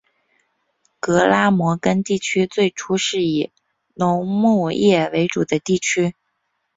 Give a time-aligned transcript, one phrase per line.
[0.99, 3.51] 格拉摩根地区最初是以
[3.93, 6.15] 农牧业为主的地区。